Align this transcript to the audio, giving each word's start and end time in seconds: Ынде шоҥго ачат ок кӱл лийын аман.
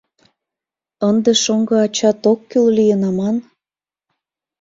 Ынде 1.09 1.31
шоҥго 1.43 1.75
ачат 1.85 2.21
ок 2.31 2.39
кӱл 2.49 2.65
лийын 2.77 3.01
аман. 3.09 3.35